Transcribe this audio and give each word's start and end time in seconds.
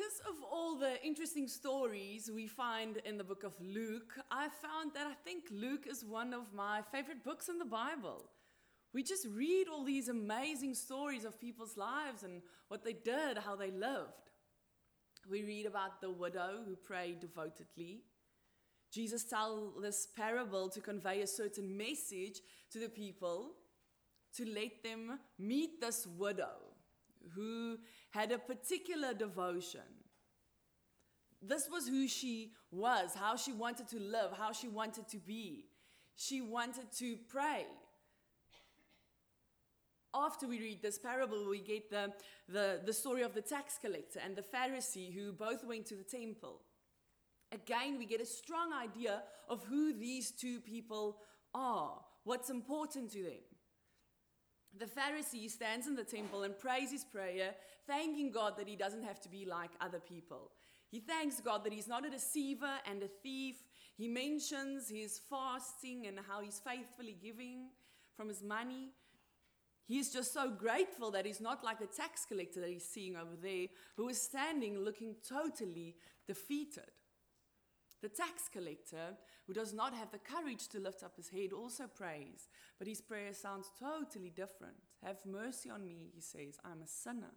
because 0.00 0.20
of 0.30 0.42
all 0.50 0.76
the 0.76 1.02
interesting 1.04 1.46
stories 1.46 2.30
we 2.34 2.46
find 2.46 2.96
in 3.04 3.18
the 3.18 3.24
book 3.24 3.44
of 3.44 3.52
Luke, 3.60 4.14
I 4.30 4.48
found 4.48 4.92
that 4.94 5.06
I 5.06 5.12
think 5.24 5.44
Luke 5.50 5.86
is 5.86 6.06
one 6.06 6.32
of 6.32 6.54
my 6.54 6.80
favorite 6.90 7.22
books 7.22 7.50
in 7.50 7.58
the 7.58 7.66
Bible. 7.66 8.24
We 8.94 9.02
just 9.02 9.26
read 9.36 9.66
all 9.68 9.84
these 9.84 10.08
amazing 10.08 10.74
stories 10.74 11.26
of 11.26 11.38
people's 11.38 11.76
lives 11.76 12.22
and 12.22 12.40
what 12.68 12.82
they 12.82 12.94
did, 12.94 13.36
how 13.44 13.56
they 13.56 13.70
lived. 13.70 14.30
We 15.30 15.42
read 15.42 15.66
about 15.66 16.00
the 16.00 16.10
widow 16.10 16.62
who 16.66 16.76
prayed 16.76 17.20
devotedly. 17.20 18.04
Jesus 18.90 19.24
tells 19.24 19.82
this 19.82 20.08
parable 20.16 20.70
to 20.70 20.80
convey 20.80 21.20
a 21.20 21.26
certain 21.26 21.76
message 21.76 22.40
to 22.72 22.78
the 22.78 22.88
people 22.88 23.50
to 24.36 24.48
let 24.48 24.82
them 24.82 25.18
meet 25.38 25.78
this 25.78 26.06
widow 26.06 26.70
who 27.34 27.78
had 28.10 28.32
a 28.32 28.38
particular 28.38 29.14
devotion. 29.14 29.99
This 31.42 31.68
was 31.70 31.88
who 31.88 32.06
she 32.06 32.52
was, 32.70 33.14
how 33.14 33.36
she 33.36 33.52
wanted 33.52 33.88
to 33.88 33.98
live, 33.98 34.32
how 34.38 34.52
she 34.52 34.68
wanted 34.68 35.08
to 35.08 35.18
be. 35.18 35.64
She 36.14 36.42
wanted 36.42 36.92
to 36.98 37.16
pray. 37.28 37.64
After 40.12 40.46
we 40.46 40.58
read 40.58 40.82
this 40.82 40.98
parable, 40.98 41.48
we 41.48 41.60
get 41.60 41.88
the, 41.88 42.12
the, 42.48 42.80
the 42.84 42.92
story 42.92 43.22
of 43.22 43.32
the 43.32 43.40
tax 43.40 43.78
collector 43.80 44.20
and 44.22 44.36
the 44.36 44.42
Pharisee 44.42 45.14
who 45.14 45.32
both 45.32 45.64
went 45.64 45.86
to 45.86 45.94
the 45.94 46.02
temple. 46.02 46.60
Again, 47.52 47.96
we 47.98 48.06
get 48.06 48.20
a 48.20 48.26
strong 48.26 48.72
idea 48.72 49.22
of 49.48 49.64
who 49.64 49.92
these 49.92 50.30
two 50.30 50.60
people 50.60 51.18
are, 51.54 51.94
what's 52.24 52.50
important 52.50 53.10
to 53.12 53.22
them. 53.22 53.42
The 54.78 54.86
Pharisee 54.86 55.50
stands 55.50 55.86
in 55.86 55.96
the 55.96 56.04
temple 56.04 56.42
and 56.42 56.56
prays 56.56 56.92
his 56.92 57.04
prayer, 57.04 57.54
thanking 57.86 58.30
God 58.30 58.56
that 58.56 58.68
he 58.68 58.76
doesn't 58.76 59.02
have 59.02 59.20
to 59.22 59.28
be 59.28 59.44
like 59.44 59.70
other 59.80 59.98
people. 59.98 60.50
He 60.90 61.00
thanks 61.00 61.40
God 61.40 61.64
that 61.64 61.72
he's 61.72 61.88
not 61.88 62.04
a 62.04 62.10
deceiver 62.10 62.74
and 62.84 63.02
a 63.02 63.08
thief. 63.08 63.56
He 63.96 64.08
mentions 64.08 64.88
his 64.88 65.20
fasting 65.30 66.06
and 66.06 66.18
how 66.28 66.40
he's 66.40 66.60
faithfully 66.64 67.16
giving 67.22 67.68
from 68.16 68.28
his 68.28 68.42
money. 68.42 68.90
He's 69.86 70.12
just 70.12 70.32
so 70.32 70.50
grateful 70.50 71.10
that 71.12 71.26
he's 71.26 71.40
not 71.40 71.64
like 71.64 71.80
the 71.80 71.86
tax 71.86 72.24
collector 72.24 72.60
that 72.60 72.70
he's 72.70 72.88
seeing 72.88 73.16
over 73.16 73.36
there, 73.40 73.66
who 73.96 74.08
is 74.08 74.20
standing 74.20 74.78
looking 74.78 75.16
totally 75.28 75.96
defeated. 76.26 76.90
The 78.02 78.08
tax 78.08 78.48
collector, 78.50 79.16
who 79.46 79.52
does 79.52 79.74
not 79.74 79.92
have 79.94 80.10
the 80.10 80.18
courage 80.18 80.68
to 80.68 80.80
lift 80.80 81.02
up 81.02 81.16
his 81.16 81.28
head, 81.28 81.52
also 81.52 81.86
prays, 81.86 82.48
but 82.78 82.88
his 82.88 83.00
prayer 83.00 83.34
sounds 83.34 83.70
totally 83.78 84.30
different. 84.30 84.76
Have 85.04 85.26
mercy 85.26 85.70
on 85.70 85.84
me, 85.84 86.10
he 86.14 86.20
says, 86.20 86.58
I'm 86.64 86.82
a 86.82 86.86
sinner. 86.86 87.34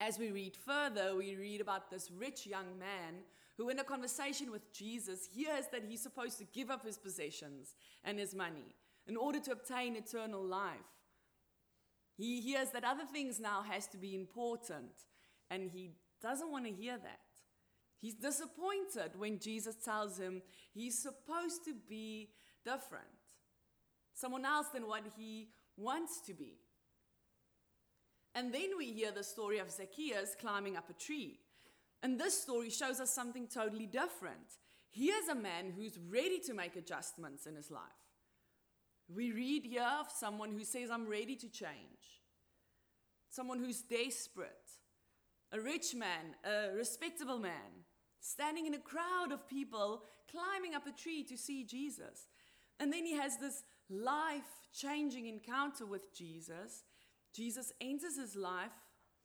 As 0.00 0.18
we 0.18 0.30
read 0.30 0.56
further, 0.56 1.16
we 1.16 1.36
read 1.36 1.60
about 1.60 1.90
this 1.90 2.10
rich 2.10 2.46
young 2.46 2.78
man 2.78 3.22
who, 3.56 3.68
in 3.68 3.78
a 3.78 3.84
conversation 3.84 4.50
with 4.50 4.72
Jesus, 4.72 5.28
hears 5.32 5.66
that 5.72 5.84
he's 5.88 6.02
supposed 6.02 6.38
to 6.38 6.44
give 6.52 6.70
up 6.70 6.84
his 6.84 6.98
possessions 6.98 7.74
and 8.04 8.18
his 8.18 8.34
money 8.34 8.74
in 9.06 9.16
order 9.16 9.38
to 9.40 9.52
obtain 9.52 9.96
eternal 9.96 10.44
life. 10.44 10.78
He 12.16 12.40
hears 12.40 12.70
that 12.70 12.84
other 12.84 13.04
things 13.04 13.40
now 13.40 13.62
has 13.62 13.86
to 13.88 13.96
be 13.96 14.14
important, 14.14 14.92
and 15.50 15.70
he 15.70 15.92
doesn't 16.22 16.50
want 16.50 16.64
to 16.66 16.72
hear 16.72 16.96
that. 16.96 17.20
He's 18.00 18.14
disappointed 18.14 19.12
when 19.16 19.38
Jesus 19.38 19.76
tells 19.76 20.18
him 20.18 20.42
he's 20.72 20.98
supposed 20.98 21.64
to 21.64 21.74
be 21.88 22.30
different, 22.64 23.04
someone 24.12 24.44
else 24.44 24.68
than 24.68 24.86
what 24.86 25.04
he 25.16 25.48
wants 25.76 26.20
to 26.26 26.34
be. 26.34 26.58
And 28.34 28.52
then 28.52 28.70
we 28.76 28.86
hear 28.86 29.12
the 29.12 29.22
story 29.22 29.58
of 29.58 29.70
Zacchaeus 29.70 30.34
climbing 30.40 30.76
up 30.76 30.90
a 30.90 30.92
tree. 30.92 31.38
And 32.02 32.18
this 32.20 32.40
story 32.40 32.70
shows 32.70 33.00
us 33.00 33.14
something 33.14 33.46
totally 33.46 33.86
different. 33.86 34.58
Here's 34.90 35.28
a 35.28 35.34
man 35.34 35.72
who's 35.76 35.98
ready 36.10 36.38
to 36.40 36.54
make 36.54 36.76
adjustments 36.76 37.46
in 37.46 37.56
his 37.56 37.70
life. 37.70 37.82
We 39.08 39.32
read 39.32 39.64
here 39.64 39.86
of 40.00 40.06
someone 40.10 40.52
who 40.52 40.64
says, 40.64 40.90
I'm 40.90 41.08
ready 41.08 41.36
to 41.36 41.48
change, 41.48 42.22
someone 43.30 43.58
who's 43.58 43.82
desperate, 43.82 44.70
a 45.52 45.60
rich 45.60 45.94
man, 45.94 46.34
a 46.44 46.74
respectable 46.74 47.38
man, 47.38 47.84
standing 48.20 48.66
in 48.66 48.74
a 48.74 48.78
crowd 48.78 49.30
of 49.30 49.48
people 49.48 50.04
climbing 50.30 50.74
up 50.74 50.86
a 50.86 50.92
tree 50.92 51.22
to 51.24 51.36
see 51.36 51.64
Jesus. 51.64 52.26
And 52.80 52.92
then 52.92 53.04
he 53.04 53.14
has 53.14 53.36
this 53.36 53.62
life 53.90 54.42
changing 54.72 55.26
encounter 55.26 55.86
with 55.86 56.16
Jesus. 56.16 56.82
Jesus 57.34 57.72
enters 57.80 58.16
his 58.16 58.36
life, 58.36 58.70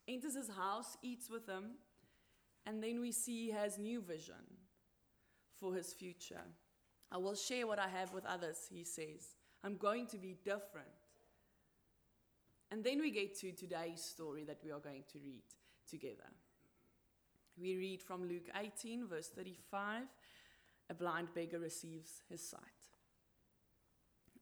enters 0.07 0.35
his 0.35 0.49
house, 0.49 0.97
eats 1.03 1.29
with 1.29 1.47
him, 1.47 1.75
and 2.65 2.83
then 2.83 2.99
we 2.99 3.11
see 3.11 3.45
he 3.45 3.51
has 3.51 3.77
new 3.77 4.01
vision 4.01 4.57
for 5.59 5.73
his 5.73 5.93
future. 5.93 6.41
I 7.11 7.17
will 7.17 7.35
share 7.35 7.67
what 7.67 7.79
I 7.79 7.87
have 7.87 8.13
with 8.13 8.25
others, 8.25 8.57
he 8.71 8.83
says. 8.83 9.35
I'm 9.63 9.77
going 9.77 10.07
to 10.07 10.17
be 10.17 10.35
different. 10.43 10.87
And 12.71 12.83
then 12.83 12.99
we 12.99 13.11
get 13.11 13.37
to 13.39 13.51
today's 13.51 14.03
story 14.03 14.43
that 14.45 14.59
we 14.63 14.71
are 14.71 14.79
going 14.79 15.03
to 15.11 15.19
read 15.19 15.43
together. 15.89 16.29
We 17.59 17.75
read 17.75 18.01
from 18.01 18.27
Luke 18.27 18.49
18, 18.55 19.07
verse 19.07 19.27
35 19.27 20.03
a 20.89 20.93
blind 20.95 21.27
beggar 21.35 21.59
receives 21.59 22.23
his 22.29 22.41
sight. 22.41 22.78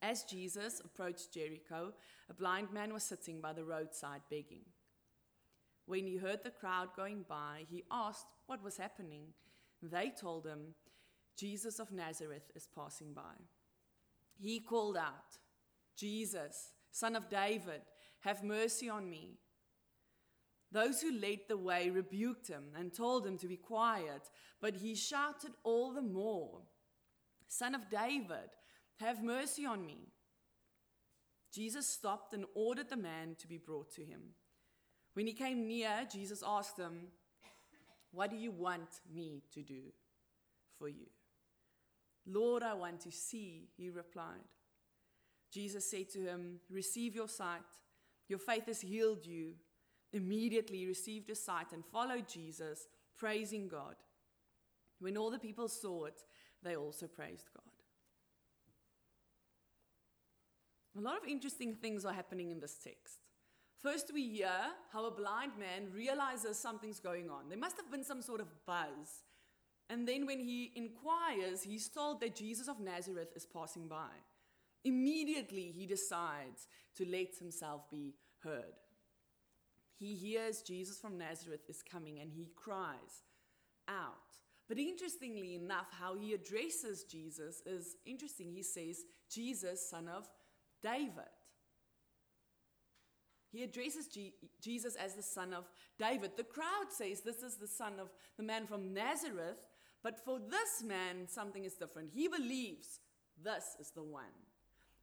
As 0.01 0.23
Jesus 0.23 0.79
approached 0.83 1.33
Jericho, 1.33 1.93
a 2.29 2.33
blind 2.33 2.71
man 2.71 2.93
was 2.93 3.03
sitting 3.03 3.41
by 3.41 3.53
the 3.53 3.63
roadside 3.63 4.21
begging. 4.29 4.65
When 5.85 6.05
he 6.05 6.17
heard 6.17 6.43
the 6.43 6.51
crowd 6.51 6.89
going 6.95 7.25
by, 7.27 7.65
he 7.69 7.83
asked 7.89 8.27
what 8.45 8.63
was 8.63 8.77
happening. 8.77 9.33
They 9.81 10.11
told 10.19 10.45
him, 10.45 10.75
Jesus 11.37 11.79
of 11.79 11.91
Nazareth 11.91 12.51
is 12.55 12.67
passing 12.75 13.13
by. 13.13 13.35
He 14.39 14.59
called 14.59 14.97
out, 14.97 15.37
Jesus, 15.95 16.73
son 16.91 17.15
of 17.15 17.29
David, 17.29 17.81
have 18.21 18.43
mercy 18.43 18.89
on 18.89 19.09
me. 19.09 19.39
Those 20.71 21.01
who 21.01 21.17
led 21.17 21.39
the 21.47 21.57
way 21.57 21.89
rebuked 21.89 22.47
him 22.47 22.65
and 22.77 22.93
told 22.93 23.25
him 23.25 23.37
to 23.37 23.47
be 23.47 23.55
quiet, 23.55 24.29
but 24.61 24.75
he 24.75 24.95
shouted 24.95 25.51
all 25.63 25.93
the 25.93 26.01
more, 26.01 26.61
Son 27.47 27.73
of 27.73 27.89
David, 27.89 28.49
have 28.99 29.23
mercy 29.23 29.65
on 29.65 29.85
me. 29.85 30.09
Jesus 31.53 31.87
stopped 31.87 32.33
and 32.33 32.45
ordered 32.55 32.89
the 32.89 32.97
man 32.97 33.35
to 33.39 33.47
be 33.47 33.57
brought 33.57 33.91
to 33.95 34.01
him. 34.01 34.21
When 35.13 35.27
he 35.27 35.33
came 35.33 35.67
near, 35.67 36.07
Jesus 36.11 36.43
asked 36.45 36.77
him, 36.77 37.07
What 38.11 38.29
do 38.29 38.35
you 38.35 38.51
want 38.51 39.01
me 39.13 39.43
to 39.53 39.61
do 39.61 39.81
for 40.77 40.87
you? 40.87 41.07
Lord, 42.25 42.61
I 42.61 42.73
want 42.73 42.99
to 43.01 43.11
see, 43.11 43.69
he 43.77 43.89
replied. 43.89 44.47
Jesus 45.51 45.89
said 45.89 46.09
to 46.09 46.19
him, 46.19 46.59
Receive 46.69 47.15
your 47.15 47.29
sight. 47.29 47.61
Your 48.27 48.39
faith 48.39 48.65
has 48.67 48.81
healed 48.81 49.25
you 49.25 49.53
immediately 50.13 50.85
received 50.85 51.29
his 51.29 51.43
sight 51.43 51.71
and 51.73 51.83
followed 51.85 52.27
Jesus, 52.27 52.87
praising 53.17 53.67
God. 53.67 53.95
When 54.99 55.17
all 55.17 55.31
the 55.31 55.39
people 55.39 55.67
saw 55.67 56.05
it, 56.05 56.21
they 56.63 56.75
also 56.75 57.07
praised 57.07 57.49
God. 57.55 57.66
A 60.97 61.01
lot 61.01 61.17
of 61.17 61.27
interesting 61.27 61.75
things 61.75 62.05
are 62.05 62.13
happening 62.13 62.51
in 62.51 62.59
this 62.59 62.75
text. 62.83 63.19
First, 63.81 64.11
we 64.13 64.27
hear 64.27 64.51
how 64.91 65.05
a 65.05 65.11
blind 65.11 65.51
man 65.59 65.91
realizes 65.93 66.57
something's 66.57 66.99
going 66.99 67.29
on. 67.29 67.49
There 67.49 67.57
must 67.57 67.77
have 67.77 67.91
been 67.91 68.03
some 68.03 68.21
sort 68.21 68.41
of 68.41 68.47
buzz. 68.65 69.23
And 69.89 70.07
then, 70.07 70.25
when 70.25 70.39
he 70.39 70.71
inquires, 70.75 71.61
he's 71.61 71.87
told 71.87 72.19
that 72.21 72.35
Jesus 72.35 72.67
of 72.67 72.79
Nazareth 72.79 73.29
is 73.35 73.45
passing 73.45 73.87
by. 73.87 74.09
Immediately, 74.83 75.71
he 75.75 75.85
decides 75.85 76.67
to 76.95 77.05
let 77.09 77.35
himself 77.39 77.89
be 77.89 78.15
heard 78.43 78.73
he 79.99 80.13
hears 80.13 80.61
Jesus 80.61 80.99
from 80.99 81.17
Nazareth 81.17 81.61
is 81.67 81.81
coming 81.81 82.19
and 82.19 82.31
he 82.31 82.49
cries 82.55 83.23
out. 83.87 84.13
But 84.67 84.77
interestingly 84.77 85.55
enough, 85.55 85.87
how 85.91 86.15
he 86.15 86.33
addresses 86.33 87.03
Jesus 87.03 87.61
is 87.65 87.95
interesting. 88.05 88.51
He 88.51 88.63
says, 88.63 89.05
Jesus, 89.29 89.89
son 89.89 90.07
of 90.07 90.27
David. 90.81 91.31
He 93.51 93.63
addresses 93.63 94.07
G- 94.07 94.33
Jesus 94.61 94.95
as 94.95 95.15
the 95.15 95.23
son 95.23 95.53
of 95.53 95.65
David. 95.97 96.31
The 96.35 96.43
crowd 96.43 96.87
says 96.89 97.21
this 97.21 97.41
is 97.41 97.55
the 97.55 97.67
son 97.67 97.93
of 97.99 98.09
the 98.37 98.43
man 98.43 98.67
from 98.67 98.93
Nazareth, 98.93 99.57
but 100.03 100.23
for 100.23 100.39
this 100.39 100.83
man, 100.85 101.27
something 101.27 101.65
is 101.65 101.73
different. 101.73 102.11
He 102.13 102.27
believes 102.27 102.99
this 103.43 103.75
is 103.79 103.91
the 103.91 104.03
one. 104.03 104.35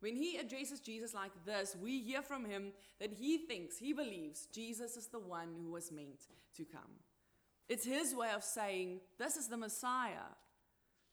When 0.01 0.17
he 0.17 0.37
addresses 0.37 0.81
Jesus 0.81 1.15
like 1.15 1.33
this, 1.47 1.77
we 1.81 2.01
hear 2.01 2.21
from 2.21 2.45
him 2.45 2.73
that 3.01 3.13
he 3.13 3.39
thinks, 3.39 3.79
he 3.79 3.93
believes 3.93 4.49
Jesus 4.53 4.97
is 4.97 5.07
the 5.07 5.19
one 5.19 5.49
who 5.63 5.73
was 5.73 5.91
meant 5.91 6.27
to 6.57 6.65
come. 6.65 7.01
It's 7.69 7.87
his 7.87 8.15
way 8.15 8.29
of 8.37 8.45
saying, 8.45 9.01
This 9.19 9.37
is 9.37 9.49
the 9.49 9.57
Messiah. 9.57 10.29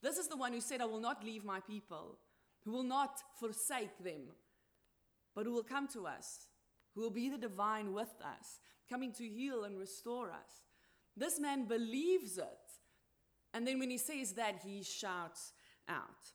This 0.01 0.17
is 0.17 0.27
the 0.27 0.35
one 0.35 0.51
who 0.51 0.61
said, 0.61 0.81
I 0.81 0.85
will 0.85 0.99
not 0.99 1.23
leave 1.23 1.45
my 1.45 1.59
people, 1.61 2.17
who 2.65 2.71
will 2.71 2.83
not 2.83 3.21
forsake 3.39 3.97
them, 4.03 4.21
but 5.35 5.45
who 5.45 5.53
will 5.53 5.63
come 5.63 5.87
to 5.89 6.07
us, 6.07 6.47
who 6.93 7.01
will 7.01 7.11
be 7.11 7.29
the 7.29 7.37
divine 7.37 7.93
with 7.93 8.13
us, 8.21 8.59
coming 8.89 9.13
to 9.13 9.23
heal 9.23 9.63
and 9.63 9.77
restore 9.77 10.31
us. 10.31 10.63
This 11.15 11.39
man 11.39 11.65
believes 11.67 12.37
it. 12.37 12.45
And 13.53 13.67
then 13.67 13.79
when 13.79 13.89
he 13.89 13.97
says 13.97 14.33
that, 14.33 14.61
he 14.63 14.83
shouts 14.83 15.53
out. 15.87 16.33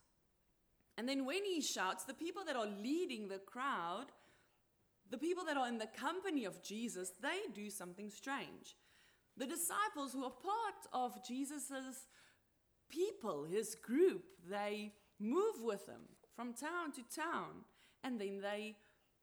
And 0.98 1.08
then 1.08 1.26
when 1.26 1.44
he 1.44 1.60
shouts, 1.60 2.04
the 2.04 2.14
people 2.14 2.42
that 2.46 2.56
are 2.56 2.66
leading 2.66 3.28
the 3.28 3.38
crowd, 3.38 4.06
the 5.10 5.18
people 5.18 5.44
that 5.44 5.56
are 5.56 5.68
in 5.68 5.78
the 5.78 5.88
company 5.98 6.44
of 6.44 6.62
Jesus, 6.62 7.12
they 7.22 7.52
do 7.54 7.70
something 7.70 8.10
strange. 8.10 8.76
The 9.36 9.46
disciples 9.46 10.12
who 10.12 10.24
are 10.24 10.30
part 10.30 10.86
of 10.92 11.26
Jesus's 11.26 12.08
people, 12.90 13.44
his 13.44 13.74
group, 13.74 14.24
they 14.48 14.92
move 15.20 15.62
with 15.62 15.86
him 15.86 16.02
from 16.34 16.54
town 16.54 16.92
to 16.92 17.02
town 17.14 17.64
and 18.02 18.20
then 18.20 18.40
they 18.40 18.76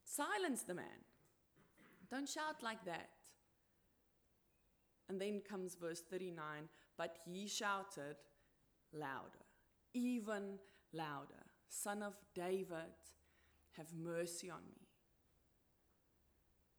silence 0.03 0.63
the 0.63 0.73
man. 0.73 1.03
Don't 2.09 2.29
shout 2.29 2.61
like 2.61 2.85
that. 2.85 3.09
And 5.09 5.19
then 5.19 5.41
comes 5.47 5.75
verse 5.75 6.01
39 6.09 6.69
but 6.95 7.17
he 7.25 7.47
shouted 7.47 8.17
louder, 8.93 9.45
even 9.95 10.59
louder 10.93 11.43
Son 11.73 12.03
of 12.03 12.13
David, 12.35 12.93
have 13.77 13.87
mercy 13.95 14.47
on 14.49 14.61
me. 14.69 14.87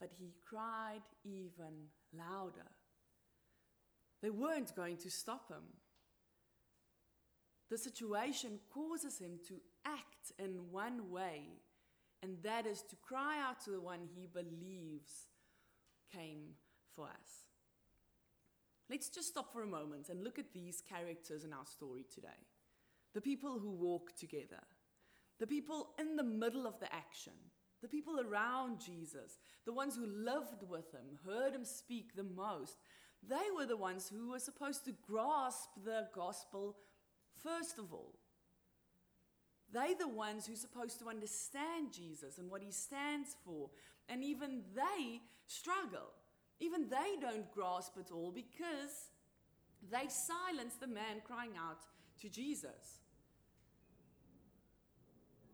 But 0.00 0.12
he 0.16 0.34
cried 0.48 1.02
even 1.24 1.88
louder. 2.16 2.70
They 4.22 4.30
weren't 4.30 4.74
going 4.76 4.98
to 4.98 5.10
stop 5.10 5.50
him. 5.50 5.64
The 7.70 7.78
situation 7.78 8.60
causes 8.72 9.18
him 9.18 9.40
to 9.48 9.54
act 9.84 10.32
in 10.38 10.70
one 10.70 11.10
way, 11.10 11.42
and 12.24 12.38
that 12.42 12.64
is 12.66 12.80
to 12.80 12.96
cry 12.96 13.36
out 13.38 13.60
to 13.60 13.70
the 13.70 13.80
one 13.80 14.08
he 14.14 14.26
believes 14.26 15.28
came 16.10 16.54
for 16.96 17.04
us. 17.04 17.50
Let's 18.88 19.10
just 19.10 19.28
stop 19.28 19.52
for 19.52 19.62
a 19.62 19.66
moment 19.66 20.08
and 20.08 20.24
look 20.24 20.38
at 20.38 20.54
these 20.54 20.80
characters 20.80 21.44
in 21.44 21.52
our 21.52 21.66
story 21.66 22.06
today. 22.14 22.40
The 23.12 23.20
people 23.20 23.58
who 23.58 23.72
walk 23.72 24.16
together, 24.18 24.62
the 25.38 25.46
people 25.46 25.90
in 25.98 26.16
the 26.16 26.24
middle 26.24 26.66
of 26.66 26.80
the 26.80 26.92
action, 26.94 27.34
the 27.82 27.88
people 27.88 28.18
around 28.18 28.80
Jesus, 28.80 29.38
the 29.66 29.74
ones 29.74 29.94
who 29.94 30.06
lived 30.06 30.62
with 30.66 30.92
him, 30.92 31.18
heard 31.26 31.54
him 31.54 31.64
speak 31.64 32.16
the 32.16 32.24
most, 32.24 32.78
they 33.22 33.50
were 33.54 33.66
the 33.66 33.76
ones 33.76 34.08
who 34.08 34.30
were 34.30 34.38
supposed 34.38 34.86
to 34.86 34.94
grasp 35.06 35.68
the 35.84 36.08
gospel 36.14 36.76
first 37.42 37.78
of 37.78 37.92
all. 37.92 38.14
They 39.72 39.94
the 39.94 40.08
ones 40.08 40.46
who 40.46 40.52
are 40.52 40.56
supposed 40.56 40.98
to 41.00 41.08
understand 41.08 41.92
Jesus 41.92 42.38
and 42.38 42.50
what 42.50 42.62
he 42.62 42.70
stands 42.70 43.36
for. 43.44 43.70
And 44.08 44.22
even 44.22 44.62
they 44.74 45.20
struggle. 45.46 46.12
Even 46.60 46.88
they 46.88 47.16
don't 47.20 47.50
grasp 47.52 47.96
it 47.98 48.10
all 48.12 48.30
because 48.30 49.10
they 49.90 50.08
silence 50.08 50.74
the 50.80 50.86
man 50.86 51.22
crying 51.24 51.52
out 51.58 51.80
to 52.20 52.28
Jesus. 52.28 53.00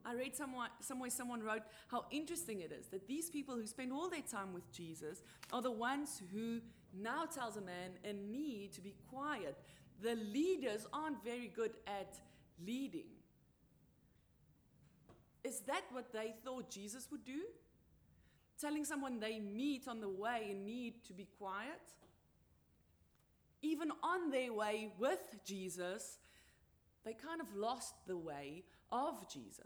I 0.05 0.15
read 0.15 0.35
somewhere, 0.35 0.69
somewhere 0.81 1.11
someone 1.11 1.43
wrote 1.43 1.63
how 1.89 2.07
interesting 2.11 2.61
it 2.61 2.73
is 2.73 2.87
that 2.89 3.07
these 3.07 3.29
people 3.31 3.57
who 3.57 3.67
spend 3.67 3.93
all 3.93 4.09
their 4.09 4.23
time 4.23 4.55
with 4.55 4.71
Jesus 4.73 5.23
are 5.53 5.61
the 5.61 5.71
ones 5.71 6.23
who 6.33 6.61
now 6.95 7.27
tells 7.27 7.57
a 7.57 7.61
man 7.61 7.93
in 8.03 8.33
need 8.33 8.73
to 8.75 8.81
be 8.81 8.95
quiet. 9.11 9.59
The 10.03 10.15
leaders 10.15 10.87
aren't 10.93 11.23
very 11.23 11.49
good 11.55 11.73
at 11.87 12.19
leading. 12.65 13.20
Is 15.43 15.61
that 15.61 15.83
what 15.93 16.13
they 16.13 16.35
thought 16.45 16.71
Jesus 16.71 17.09
would 17.11 17.25
do? 17.25 17.41
telling 18.61 18.85
someone 18.85 19.19
they 19.19 19.41
meet 19.41 19.89
on 19.89 20.01
the 20.01 20.09
way 20.09 20.49
in 20.51 20.65
need 20.65 21.03
to 21.07 21.13
be 21.13 21.27
quiet. 21.39 21.81
Even 23.63 23.91
on 24.03 24.31
their 24.31 24.53
way 24.53 24.91
with 24.99 25.45
Jesus, 25.45 26.19
they 27.05 27.15
kind 27.15 27.41
of 27.41 27.55
lost 27.55 27.95
the 28.07 28.17
way 28.17 28.65
of 28.93 29.29
Jesus. 29.33 29.65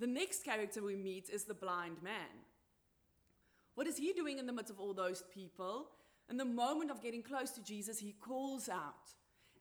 The 0.00 0.06
next 0.06 0.44
character 0.44 0.82
we 0.82 0.96
meet 0.96 1.28
is 1.28 1.44
the 1.44 1.54
blind 1.54 2.02
man. 2.02 2.44
What 3.74 3.86
is 3.86 3.96
he 3.96 4.12
doing 4.12 4.38
in 4.38 4.46
the 4.46 4.52
midst 4.52 4.70
of 4.70 4.80
all 4.80 4.94
those 4.94 5.22
people? 5.32 5.88
In 6.30 6.36
the 6.36 6.44
moment 6.44 6.90
of 6.90 7.02
getting 7.02 7.22
close 7.22 7.50
to 7.52 7.62
Jesus, 7.62 7.98
he 7.98 8.14
calls 8.20 8.68
out. 8.68 9.14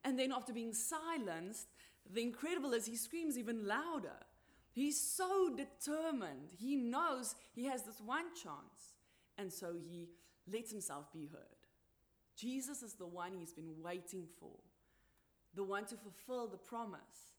And 0.03 0.17
then, 0.17 0.31
after 0.31 0.53
being 0.53 0.73
silenced, 0.73 1.67
the 2.13 2.21
incredible 2.21 2.73
is 2.73 2.85
he 2.85 2.95
screams 2.95 3.37
even 3.37 3.67
louder. 3.67 4.17
He's 4.71 4.99
so 4.99 5.49
determined. 5.55 6.51
He 6.57 6.75
knows 6.75 7.35
he 7.55 7.65
has 7.65 7.83
this 7.83 7.99
one 7.99 8.25
chance. 8.35 8.95
And 9.37 9.51
so 9.51 9.73
he 9.73 10.09
lets 10.51 10.71
himself 10.71 11.11
be 11.11 11.27
heard. 11.31 11.41
Jesus 12.35 12.83
is 12.83 12.93
the 12.93 13.07
one 13.07 13.31
he's 13.33 13.53
been 13.53 13.81
waiting 13.81 14.27
for, 14.39 14.51
the 15.55 15.63
one 15.63 15.85
to 15.85 15.95
fulfill 15.95 16.47
the 16.47 16.57
promise. 16.57 17.33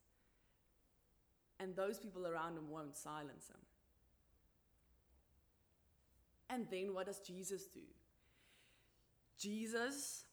And 1.59 1.75
those 1.75 1.97
people 1.97 2.27
around 2.27 2.57
him 2.57 2.69
won't 2.69 2.97
silence 2.97 3.47
him. 3.47 3.61
And 6.49 6.67
then 6.69 6.93
what 6.93 7.05
does 7.05 7.19
Jesus 7.19 7.65
do? 7.67 7.81
Jesus, 9.37 10.25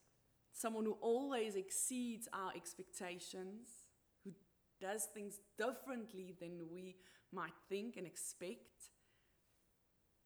someone 0.53 0.85
who 0.85 0.97
always 1.01 1.55
exceeds 1.55 2.27
our 2.33 2.51
expectations, 2.57 3.69
does 4.81 5.09
things 5.15 5.41
differently 5.57 6.35
than 6.41 6.69
we 6.73 6.97
might 7.33 7.55
think 7.69 7.97
and 7.97 8.07
expect. 8.07 8.91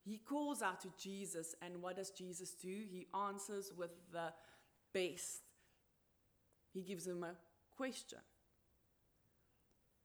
He 0.05 0.19
calls 0.19 0.63
out 0.63 0.81
to 0.83 0.89
Jesus, 0.99 1.55
and 1.63 1.83
what 1.83 1.97
does 1.97 2.11
Jesus 2.11 2.53
do? 2.53 2.69
He 2.69 3.07
answers 3.15 3.73
with 3.77 3.91
the 4.13 4.33
best. 4.95 5.43
He 6.73 6.83
gives 6.83 7.07
him 7.07 7.23
a 7.23 7.35
question 7.77 8.19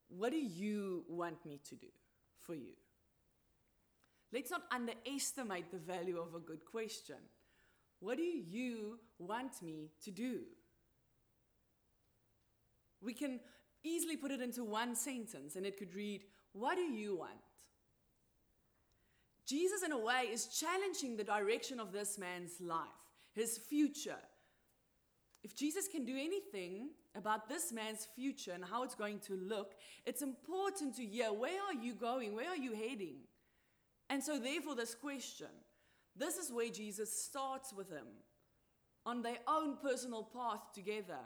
What 0.09 0.31
do 0.31 0.37
you 0.37 1.05
want 1.07 1.45
me 1.45 1.59
to 1.69 1.75
do 1.75 1.87
for 2.41 2.55
you? 2.55 2.73
Let's 4.33 4.51
not 4.51 4.63
underestimate 4.71 5.71
the 5.71 5.77
value 5.77 6.19
of 6.19 6.35
a 6.35 6.39
good 6.39 6.65
question. 6.65 7.15
What 7.99 8.17
do 8.17 8.23
you 8.23 8.99
want 9.17 9.61
me 9.61 9.91
to 10.03 10.11
do? 10.11 10.39
We 13.01 13.13
can 13.13 13.39
easily 13.85 14.17
put 14.17 14.31
it 14.31 14.41
into 14.41 14.63
one 14.63 14.95
sentence 14.95 15.55
and 15.55 15.65
it 15.65 15.77
could 15.77 15.93
read, 15.93 16.23
What 16.53 16.75
do 16.75 16.81
you 16.81 17.17
want? 17.17 17.31
Jesus, 19.45 19.83
in 19.83 19.91
a 19.91 19.97
way, 19.97 20.27
is 20.31 20.47
challenging 20.47 21.15
the 21.15 21.23
direction 21.23 21.79
of 21.79 21.91
this 21.91 22.17
man's 22.17 22.59
life, 22.59 22.87
his 23.33 23.57
future. 23.57 24.17
If 25.43 25.55
Jesus 25.55 25.87
can 25.87 26.05
do 26.05 26.17
anything 26.17 26.89
about 27.15 27.47
this 27.47 27.71
man's 27.71 28.07
future 28.15 28.51
and 28.53 28.65
how 28.65 28.81
it's 28.81 28.95
going 28.95 29.19
to 29.27 29.35
look, 29.35 29.75
it's 30.05 30.23
important 30.23 30.95
to 30.95 31.05
hear 31.05 31.31
where 31.31 31.61
are 31.61 31.75
you 31.75 31.93
going? 31.93 32.35
Where 32.35 32.49
are 32.49 32.57
you 32.57 32.73
heading? 32.73 33.17
And 34.09 34.23
so, 34.23 34.39
therefore, 34.39 34.75
this 34.75 34.95
question 34.95 35.47
this 36.17 36.37
is 36.37 36.51
where 36.51 36.69
Jesus 36.69 37.11
starts 37.11 37.73
with 37.73 37.89
him 37.89 38.07
on 39.05 39.21
their 39.21 39.37
own 39.47 39.77
personal 39.77 40.23
path 40.23 40.71
together. 40.73 41.19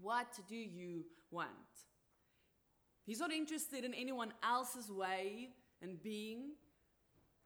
What 0.00 0.38
do 0.48 0.56
you 0.56 1.04
want? 1.30 1.50
He's 3.04 3.20
not 3.20 3.32
interested 3.32 3.84
in 3.84 3.94
anyone 3.94 4.32
else's 4.42 4.90
way 4.90 5.50
and 5.80 6.02
being. 6.02 6.52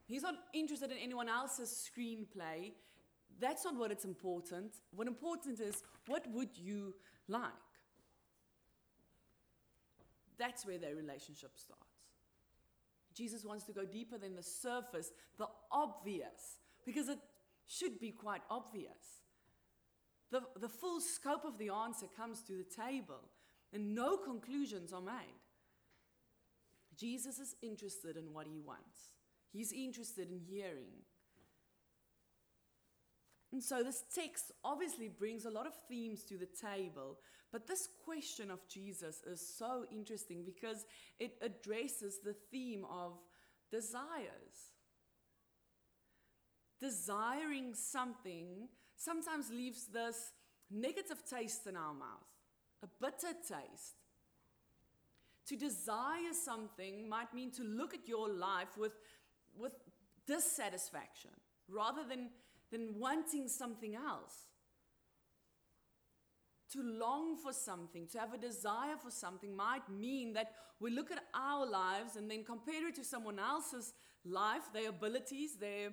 He's 0.07 0.23
not 0.23 0.35
interested 0.55 0.91
in 0.91 0.97
anyone 0.99 1.29
else's 1.29 1.89
screenplay. 1.89 2.73
That's 3.39 3.65
not 3.65 3.77
what 3.77 3.93
it's 3.93 4.05
important. 4.05 4.73
What 4.95 5.07
important 5.07 5.61
is 5.61 5.83
what 6.07 6.27
would 6.33 6.57
you 6.57 6.95
like? 7.29 7.53
That's 10.39 10.67
where 10.67 10.79
their 10.79 10.97
relationship 10.97 11.53
starts. 11.57 11.85
Jesus 13.15 13.45
wants 13.45 13.65
to 13.65 13.73
go 13.73 13.85
deeper 13.85 14.17
than 14.17 14.35
the 14.35 14.43
surface, 14.43 15.13
the 15.39 15.47
obvious, 15.71 16.61
because 16.87 17.09
it 17.09 17.19
should 17.67 18.01
be 18.01 18.11
quite 18.11 18.41
obvious. 18.51 19.20
The, 20.31 20.43
the 20.61 20.69
full 20.69 21.01
scope 21.01 21.45
of 21.45 21.59
the 21.59 21.71
answer 21.71 22.07
comes 22.17 22.43
to 22.43 22.53
the 22.53 22.83
table, 22.83 23.21
and 23.73 23.95
no 23.95 24.17
conclusions 24.17 24.93
are 24.93 25.01
made. 25.01 25.41
Jesus 26.97 27.39
is 27.39 27.57
interested 27.63 28.17
in 28.17 28.33
what 28.33 28.47
he 28.47 28.61
wants, 28.61 29.13
he's 29.53 29.73
interested 29.73 30.31
in 30.31 30.39
hearing. 30.39 31.05
And 33.53 33.63
so, 33.63 33.83
this 33.83 34.05
text 34.15 34.53
obviously 34.63 35.09
brings 35.09 35.45
a 35.45 35.51
lot 35.51 35.67
of 35.67 35.73
themes 35.89 36.23
to 36.25 36.39
the 36.39 36.47
table, 36.47 37.19
but 37.51 37.67
this 37.67 37.89
question 38.05 38.49
of 38.49 38.61
Jesus 38.69 39.23
is 39.27 39.55
so 39.59 39.87
interesting 39.91 40.45
because 40.45 40.85
it 41.19 41.33
addresses 41.43 42.21
the 42.23 42.37
theme 42.53 42.85
of 42.89 43.15
desires. 43.73 44.71
Desiring 46.81 47.75
something 47.75 48.69
sometimes 49.01 49.51
leaves 49.51 49.87
this 49.87 50.33
negative 50.71 51.23
taste 51.29 51.67
in 51.67 51.77
our 51.77 51.95
mouth, 51.95 52.29
a 52.83 52.89
bitter 53.01 53.35
taste. 53.43 53.97
To 55.47 55.57
desire 55.57 56.33
something 56.33 57.09
might 57.09 57.35
mean 57.35 57.51
to 57.53 57.65
look 57.65 57.95
at 57.95 58.07
your 58.07 58.29
life 58.29 58.77
with, 58.79 58.93
with 59.59 59.75
dissatisfaction 60.27 61.33
rather 61.69 62.03
than 62.09 62.31
than 62.71 62.99
wanting 62.99 63.49
something 63.49 63.95
else. 63.95 64.47
To 66.73 66.83
long 66.83 67.37
for 67.37 67.53
something, 67.53 68.07
to 68.13 68.19
have 68.21 68.33
a 68.33 68.39
desire 68.39 68.97
for 69.03 69.11
something, 69.11 69.57
might 69.57 69.89
mean 69.89 70.35
that 70.35 70.53
we 70.79 70.93
look 70.93 71.11
at 71.11 71.25
our 71.35 71.67
lives 71.67 72.15
and 72.15 72.31
then 72.31 72.45
compare 72.45 72.87
it 72.89 72.95
to 72.95 73.05
someone 73.05 73.41
else's 73.41 73.93
life, 74.25 74.63
their 74.73 74.91
abilities, 74.91 75.57
their 75.57 75.91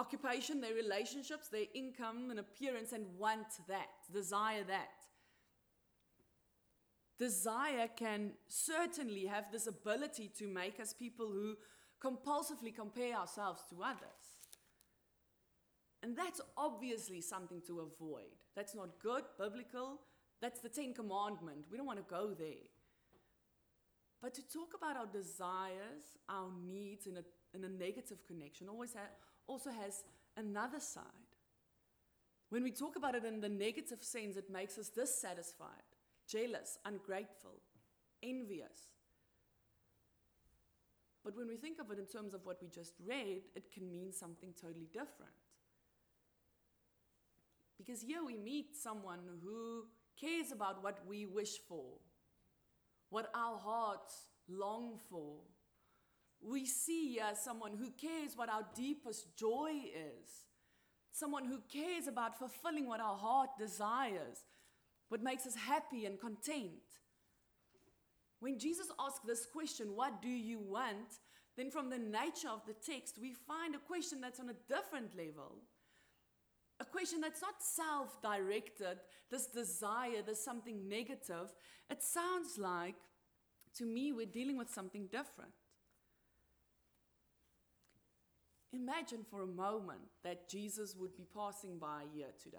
occupation, 0.00 0.60
their 0.60 0.74
relationships, 0.74 1.48
their 1.48 1.70
income 1.74 2.30
and 2.30 2.40
appearance, 2.40 2.92
and 2.92 3.04
want 3.18 3.50
that, 3.68 3.90
desire 4.12 4.64
that. 4.64 4.98
Desire 7.18 7.88
can 7.96 8.32
certainly 8.48 9.26
have 9.26 9.52
this 9.52 9.66
ability 9.66 10.30
to 10.38 10.46
make 10.46 10.80
us 10.80 10.94
people 10.94 11.26
who 11.26 11.54
compulsively 12.02 12.74
compare 12.74 13.14
ourselves 13.14 13.62
to 13.68 13.82
others. 13.82 14.24
And 16.02 16.16
that's 16.16 16.40
obviously 16.56 17.20
something 17.20 17.60
to 17.66 17.80
avoid. 17.80 18.38
That's 18.56 18.74
not 18.74 18.98
good, 19.02 19.24
biblical. 19.38 20.00
That's 20.40 20.60
the 20.60 20.70
Ten 20.70 20.94
Commandment. 20.94 21.66
We 21.70 21.76
don't 21.76 21.86
want 21.86 21.98
to 21.98 22.14
go 22.18 22.32
there. 22.32 22.66
But 24.22 24.32
to 24.34 24.42
talk 24.42 24.70
about 24.74 24.96
our 24.96 25.06
desires, 25.06 26.04
our 26.28 26.48
needs 26.66 27.06
in 27.06 27.18
a, 27.18 27.24
in 27.54 27.64
a 27.64 27.68
negative 27.68 28.18
connection 28.26 28.68
always 28.68 28.94
ha- 28.94 29.16
also 29.50 29.70
has 29.70 30.04
another 30.36 30.78
side. 30.78 31.04
When 32.50 32.62
we 32.62 32.70
talk 32.70 32.96
about 32.96 33.14
it 33.14 33.24
in 33.24 33.40
the 33.40 33.48
negative 33.48 34.02
sense, 34.02 34.36
it 34.36 34.48
makes 34.50 34.78
us 34.78 34.88
dissatisfied, 34.88 35.90
jealous, 36.28 36.78
ungrateful, 36.84 37.60
envious. 38.22 38.88
But 41.24 41.36
when 41.36 41.48
we 41.48 41.56
think 41.56 41.78
of 41.80 41.90
it 41.90 41.98
in 41.98 42.06
terms 42.06 42.32
of 42.32 42.46
what 42.46 42.62
we 42.62 42.68
just 42.68 42.94
read, 43.06 43.42
it 43.54 43.72
can 43.72 43.90
mean 43.90 44.12
something 44.12 44.54
totally 44.60 44.88
different. 44.92 45.32
Because 47.76 48.02
here 48.02 48.24
we 48.24 48.36
meet 48.36 48.76
someone 48.76 49.20
who 49.42 49.86
cares 50.20 50.52
about 50.52 50.82
what 50.82 50.98
we 51.08 51.26
wish 51.26 51.58
for, 51.68 51.98
what 53.10 53.30
our 53.34 53.58
hearts 53.58 54.26
long 54.48 54.98
for. 55.08 55.38
We 56.42 56.64
see 56.66 57.20
as 57.20 57.42
someone 57.42 57.72
who 57.76 57.90
cares 57.90 58.36
what 58.36 58.48
our 58.48 58.66
deepest 58.74 59.36
joy 59.36 59.70
is, 59.94 60.46
someone 61.12 61.44
who 61.44 61.60
cares 61.72 62.06
about 62.06 62.38
fulfilling 62.38 62.86
what 62.86 63.00
our 63.00 63.16
heart 63.16 63.50
desires, 63.58 64.38
what 65.08 65.22
makes 65.22 65.46
us 65.46 65.54
happy 65.54 66.06
and 66.06 66.18
content. 66.18 66.72
When 68.38 68.58
Jesus 68.58 68.86
asks 68.98 69.20
this 69.26 69.44
question, 69.44 69.94
What 69.94 70.22
do 70.22 70.28
you 70.28 70.58
want? 70.58 71.18
then 71.56 71.70
from 71.70 71.90
the 71.90 71.98
nature 71.98 72.48
of 72.48 72.62
the 72.66 72.72
text, 72.72 73.18
we 73.20 73.34
find 73.34 73.74
a 73.74 73.78
question 73.78 74.18
that's 74.18 74.40
on 74.40 74.48
a 74.48 74.54
different 74.66 75.14
level. 75.14 75.56
A 76.80 76.86
question 76.86 77.20
that's 77.20 77.42
not 77.42 77.56
self 77.60 78.22
directed, 78.22 78.98
this 79.30 79.46
desire, 79.46 80.22
this 80.24 80.42
something 80.42 80.88
negative. 80.88 81.52
It 81.90 82.02
sounds 82.02 82.56
like, 82.56 82.94
to 83.76 83.84
me, 83.84 84.12
we're 84.12 84.24
dealing 84.24 84.56
with 84.56 84.70
something 84.70 85.08
different. 85.08 85.52
Imagine 88.72 89.24
for 89.28 89.42
a 89.42 89.46
moment 89.46 90.00
that 90.22 90.48
Jesus 90.48 90.94
would 90.96 91.16
be 91.16 91.26
passing 91.34 91.78
by 91.78 92.04
here 92.14 92.32
today. 92.42 92.58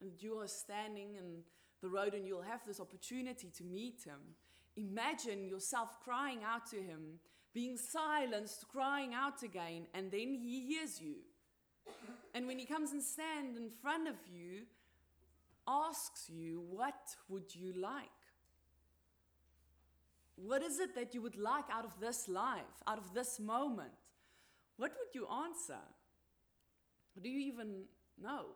And 0.00 0.12
you 0.18 0.38
are 0.38 0.48
standing 0.48 1.14
in 1.16 1.42
the 1.80 1.88
road 1.88 2.14
and 2.14 2.26
you'll 2.26 2.42
have 2.42 2.64
this 2.66 2.80
opportunity 2.80 3.50
to 3.56 3.64
meet 3.64 4.02
him. 4.04 4.36
Imagine 4.76 5.44
yourself 5.44 6.00
crying 6.02 6.40
out 6.44 6.66
to 6.70 6.76
him, 6.76 7.18
being 7.52 7.76
silenced, 7.76 8.66
crying 8.68 9.12
out 9.12 9.42
again, 9.42 9.86
and 9.92 10.10
then 10.10 10.34
he 10.34 10.66
hears 10.66 11.00
you. 11.00 11.16
And 12.34 12.46
when 12.46 12.58
he 12.58 12.64
comes 12.64 12.92
and 12.92 13.02
stands 13.02 13.58
in 13.58 13.68
front 13.82 14.08
of 14.08 14.14
you, 14.32 14.62
asks 15.66 16.30
you, 16.30 16.62
What 16.70 17.16
would 17.28 17.54
you 17.54 17.72
like? 17.72 18.08
What 20.36 20.62
is 20.62 20.78
it 20.78 20.94
that 20.94 21.14
you 21.14 21.22
would 21.22 21.36
like 21.36 21.66
out 21.70 21.84
of 21.84 22.00
this 22.00 22.28
life, 22.28 22.82
out 22.86 22.98
of 22.98 23.12
this 23.12 23.38
moment? 23.38 23.92
What 24.82 24.90
would 24.98 25.14
you 25.14 25.28
answer? 25.44 25.84
Do 27.22 27.28
you 27.28 27.38
even 27.38 27.84
know? 28.20 28.46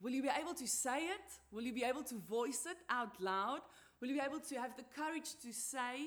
Will 0.00 0.12
you 0.12 0.22
be 0.22 0.28
able 0.28 0.54
to 0.54 0.68
say 0.68 0.98
it? 0.98 1.28
Will 1.50 1.64
you 1.64 1.72
be 1.72 1.82
able 1.82 2.04
to 2.04 2.14
voice 2.14 2.66
it 2.70 2.76
out 2.88 3.20
loud? 3.20 3.62
Will 4.00 4.10
you 4.10 4.14
be 4.14 4.24
able 4.24 4.38
to 4.38 4.54
have 4.60 4.76
the 4.76 4.84
courage 4.94 5.30
to 5.42 5.52
say? 5.52 6.06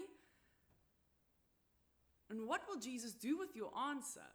And 2.30 2.48
what 2.48 2.62
will 2.70 2.80
Jesus 2.80 3.12
do 3.12 3.38
with 3.38 3.54
your 3.54 3.70
answer? 3.90 4.30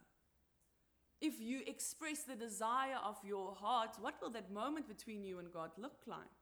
If 1.23 1.41
you 1.41 1.63
express 1.67 2.25
the 2.25 2.37
desire 2.37 2.99
of 3.03 3.17
your 3.25 3.55
heart, 3.55 3.97
what 3.99 4.17
will 4.21 4.31
that 4.33 4.53
moment 4.53 4.87
between 4.87 5.25
you 5.25 5.39
and 5.39 5.51
God 5.51 5.71
look 5.79 6.03
like? 6.07 6.37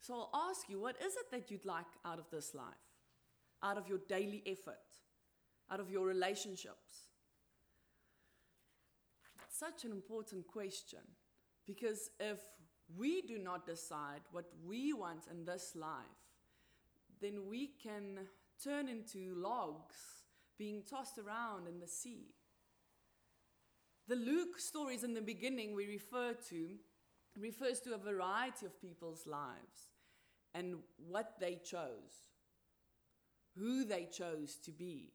So 0.00 0.28
I'll 0.32 0.48
ask 0.50 0.68
you, 0.68 0.80
what 0.80 0.96
is 1.00 1.14
it 1.14 1.30
that 1.30 1.52
you'd 1.52 1.64
like 1.64 1.86
out 2.04 2.18
of 2.18 2.28
this 2.32 2.52
life? 2.52 2.84
Out 3.62 3.78
of 3.78 3.86
your 3.86 3.98
daily 4.08 4.42
effort? 4.44 4.99
Out 5.70 5.80
of 5.80 5.90
your 5.90 6.06
relationships? 6.06 7.08
It's 9.46 9.58
such 9.58 9.84
an 9.84 9.92
important 9.92 10.46
question 10.46 11.00
because 11.66 12.10
if 12.18 12.40
we 12.96 13.22
do 13.22 13.38
not 13.38 13.66
decide 13.66 14.22
what 14.32 14.46
we 14.66 14.92
want 14.92 15.26
in 15.30 15.44
this 15.44 15.72
life, 15.76 15.94
then 17.20 17.46
we 17.48 17.70
can 17.82 18.26
turn 18.62 18.88
into 18.88 19.34
logs 19.36 19.96
being 20.58 20.82
tossed 20.88 21.18
around 21.18 21.68
in 21.68 21.78
the 21.78 21.86
sea. 21.86 22.34
The 24.08 24.16
Luke 24.16 24.58
stories 24.58 25.04
in 25.04 25.14
the 25.14 25.22
beginning 25.22 25.74
we 25.74 25.86
refer 25.86 26.34
to 26.48 26.70
refers 27.38 27.80
to 27.80 27.94
a 27.94 27.98
variety 27.98 28.66
of 28.66 28.80
people's 28.80 29.26
lives 29.26 29.90
and 30.54 30.76
what 30.96 31.34
they 31.38 31.60
chose, 31.64 32.28
who 33.56 33.84
they 33.84 34.06
chose 34.06 34.56
to 34.64 34.72
be. 34.72 35.12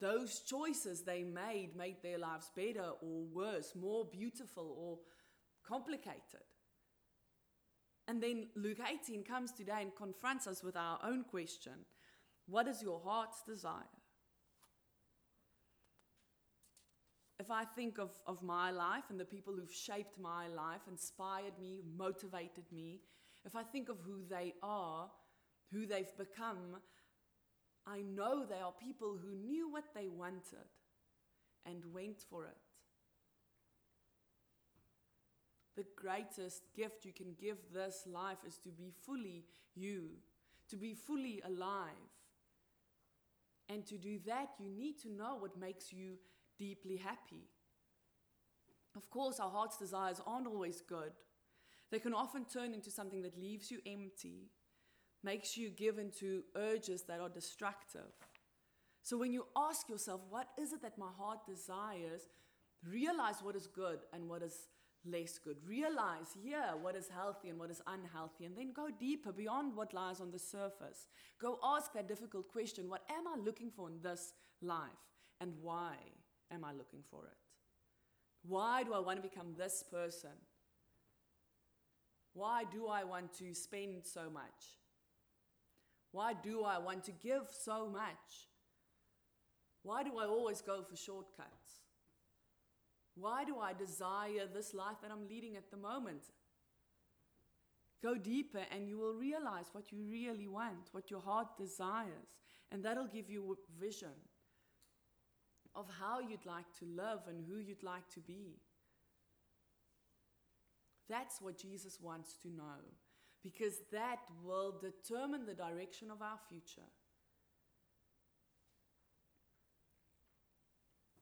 Those 0.00 0.40
choices 0.40 1.02
they 1.02 1.22
made 1.22 1.74
made 1.76 1.96
their 2.02 2.18
lives 2.18 2.50
better 2.54 2.90
or 3.00 3.24
worse, 3.32 3.74
more 3.74 4.04
beautiful 4.04 4.76
or 4.78 4.98
complicated. 5.66 6.44
And 8.08 8.22
then 8.22 8.48
Luke 8.54 8.78
18 8.86 9.24
comes 9.24 9.52
today 9.52 9.80
and 9.80 9.94
confronts 9.96 10.46
us 10.46 10.62
with 10.62 10.76
our 10.76 10.98
own 11.02 11.24
question 11.24 11.72
What 12.46 12.68
is 12.68 12.82
your 12.82 13.00
heart's 13.04 13.42
desire? 13.42 13.82
If 17.38 17.50
I 17.50 17.64
think 17.64 17.98
of, 17.98 18.10
of 18.26 18.42
my 18.42 18.70
life 18.70 19.04
and 19.10 19.20
the 19.20 19.24
people 19.24 19.54
who've 19.54 19.72
shaped 19.72 20.18
my 20.18 20.48
life, 20.48 20.80
inspired 20.88 21.58
me, 21.60 21.82
motivated 21.96 22.64
me, 22.72 23.00
if 23.44 23.54
I 23.54 23.62
think 23.62 23.90
of 23.90 23.98
who 24.00 24.24
they 24.28 24.54
are, 24.62 25.10
who 25.70 25.86
they've 25.86 26.16
become, 26.16 26.78
I 27.86 28.02
know 28.02 28.44
they 28.44 28.60
are 28.60 28.72
people 28.72 29.16
who 29.22 29.34
knew 29.34 29.70
what 29.70 29.84
they 29.94 30.08
wanted 30.08 30.68
and 31.64 31.92
went 31.92 32.22
for 32.28 32.44
it. 32.44 32.56
The 35.76 35.84
greatest 35.94 36.62
gift 36.74 37.04
you 37.04 37.12
can 37.12 37.34
give 37.38 37.58
this 37.72 38.04
life 38.06 38.38
is 38.46 38.56
to 38.58 38.70
be 38.70 38.92
fully 39.04 39.44
you, 39.74 40.08
to 40.70 40.76
be 40.76 40.94
fully 40.94 41.42
alive. 41.44 41.90
And 43.68 43.86
to 43.86 43.98
do 43.98 44.18
that, 44.26 44.50
you 44.58 44.70
need 44.70 44.98
to 45.02 45.10
know 45.10 45.36
what 45.38 45.58
makes 45.58 45.92
you 45.92 46.18
deeply 46.58 46.96
happy. 46.96 47.48
Of 48.96 49.10
course, 49.10 49.38
our 49.38 49.50
heart's 49.50 49.76
desires 49.76 50.20
aren't 50.26 50.46
always 50.46 50.80
good. 50.80 51.12
They 51.90 51.98
can 51.98 52.14
often 52.14 52.46
turn 52.46 52.72
into 52.72 52.90
something 52.90 53.22
that 53.22 53.38
leaves 53.38 53.70
you 53.70 53.80
empty, 53.86 54.48
makes 55.22 55.56
you 55.56 55.70
give 55.70 55.98
into 55.98 56.42
urges 56.56 57.02
that 57.04 57.20
are 57.20 57.28
destructive. 57.28 58.12
So 59.02 59.16
when 59.16 59.32
you 59.32 59.46
ask 59.56 59.88
yourself, 59.88 60.20
what 60.30 60.48
is 60.58 60.72
it 60.72 60.82
that 60.82 60.98
my 60.98 61.10
heart 61.18 61.46
desires? 61.46 62.28
Realize 62.88 63.36
what 63.42 63.56
is 63.56 63.66
good 63.66 64.00
and 64.12 64.28
what 64.28 64.42
is 64.42 64.68
less 65.04 65.38
good. 65.38 65.56
Realize 65.66 66.36
here 66.42 66.74
what 66.80 66.96
is 66.96 67.08
healthy 67.08 67.48
and 67.48 67.58
what 67.58 67.70
is 67.70 67.80
unhealthy, 67.86 68.44
and 68.44 68.56
then 68.56 68.72
go 68.72 68.88
deeper 68.98 69.32
beyond 69.32 69.76
what 69.76 69.94
lies 69.94 70.20
on 70.20 70.30
the 70.30 70.38
surface. 70.38 71.06
Go 71.40 71.58
ask 71.62 71.92
that 71.92 72.08
difficult 72.08 72.48
question 72.48 72.88
what 72.88 73.04
am 73.10 73.26
I 73.26 73.36
looking 73.40 73.70
for 73.70 73.88
in 73.88 74.00
this 74.02 74.32
life, 74.60 75.04
and 75.40 75.52
why 75.62 75.94
am 76.50 76.64
I 76.64 76.72
looking 76.72 77.02
for 77.10 77.24
it? 77.26 77.36
Why 78.42 78.82
do 78.82 78.92
I 78.92 78.98
want 78.98 79.22
to 79.22 79.28
become 79.28 79.54
this 79.56 79.84
person? 79.90 80.30
Why 82.34 82.64
do 82.64 82.86
I 82.86 83.04
want 83.04 83.32
to 83.38 83.54
spend 83.54 84.04
so 84.04 84.28
much? 84.30 84.76
Why 86.16 86.32
do 86.32 86.64
I 86.64 86.78
want 86.78 87.04
to 87.04 87.12
give 87.12 87.46
so 87.66 87.76
much? 87.90 88.48
Why 89.82 90.02
do 90.02 90.12
I 90.18 90.24
always 90.24 90.62
go 90.62 90.76
for 90.82 90.96
shortcuts? 90.96 91.72
Why 93.14 93.44
do 93.44 93.58
I 93.58 93.74
desire 93.74 94.46
this 94.52 94.72
life 94.72 94.96
that 95.02 95.10
I'm 95.10 95.28
leading 95.28 95.56
at 95.56 95.70
the 95.70 95.76
moment? 95.76 96.22
Go 98.02 98.14
deeper 98.16 98.64
and 98.72 98.88
you 98.88 98.96
will 98.98 99.12
realize 99.12 99.66
what 99.72 99.92
you 99.92 99.98
really 100.10 100.48
want, 100.48 100.88
what 100.92 101.10
your 101.10 101.20
heart 101.20 101.58
desires, 101.58 102.30
and 102.72 102.82
that'll 102.82 103.14
give 103.18 103.28
you 103.28 103.42
a 103.52 103.80
vision. 103.86 104.16
of 105.76 105.86
how 106.00 106.20
you'd 106.20 106.46
like 106.46 106.64
to 106.78 106.86
live 106.86 107.20
and 107.28 107.44
who 107.46 107.58
you'd 107.58 107.82
like 107.82 108.08
to 108.08 108.20
be. 108.20 108.56
That's 111.08 111.40
what 111.40 111.58
Jesus 111.58 111.98
wants 112.00 112.36
to 112.42 112.48
know, 112.48 112.80
because 113.46 113.78
that 113.92 114.18
will 114.42 114.74
determine 114.80 115.46
the 115.46 115.54
direction 115.54 116.10
of 116.10 116.20
our 116.20 116.38
future. 116.48 116.88